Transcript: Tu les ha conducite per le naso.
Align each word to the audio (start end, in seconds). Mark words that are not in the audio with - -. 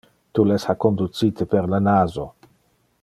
Tu 0.37 0.45
les 0.51 0.63
ha 0.71 0.75
conducite 0.85 1.47
per 1.53 1.63
le 1.75 1.81
naso. 1.89 2.27